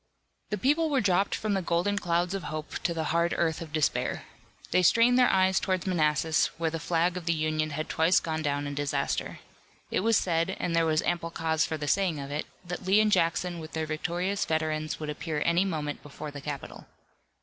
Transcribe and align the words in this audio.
The 0.49 0.57
people 0.57 0.89
were 0.89 0.99
dropped 0.99 1.35
from 1.35 1.53
the 1.53 1.61
golden 1.61 1.99
clouds 1.99 2.33
of 2.33 2.45
hope 2.45 2.79
to 2.79 2.91
the 2.91 3.03
hard 3.13 3.35
earth 3.37 3.61
of 3.61 3.71
despair. 3.71 4.23
They 4.71 4.81
strained 4.81 5.19
their 5.19 5.29
eyes 5.29 5.59
toward 5.59 5.85
Manassas, 5.85 6.47
where 6.57 6.71
the 6.71 6.79
flag 6.79 7.17
of 7.17 7.27
the 7.27 7.33
Union 7.35 7.69
had 7.69 7.87
twice 7.87 8.19
gone 8.19 8.41
down 8.41 8.65
in 8.65 8.73
disaster. 8.73 9.41
It 9.91 9.99
was 9.99 10.17
said, 10.17 10.57
and 10.59 10.75
there 10.75 10.87
was 10.87 11.03
ample 11.03 11.29
cause 11.29 11.65
for 11.65 11.77
the 11.77 11.87
saying 11.87 12.19
of 12.19 12.31
it, 12.31 12.47
that 12.65 12.83
Lee 12.83 12.99
and 12.99 13.11
Jackson 13.11 13.59
with 13.59 13.73
their 13.73 13.85
victorious 13.85 14.43
veterans 14.43 14.99
would 14.99 15.11
appear 15.11 15.43
any 15.45 15.65
moment 15.65 16.01
before 16.01 16.31
the 16.31 16.41
capital. 16.41 16.87